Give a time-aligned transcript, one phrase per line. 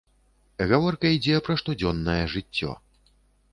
[0.71, 2.71] Гаворка ідзе пра штодзённае жыццё.